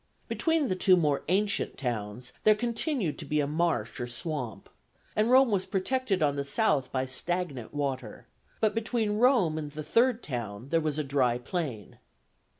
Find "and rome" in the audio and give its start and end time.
5.15-5.51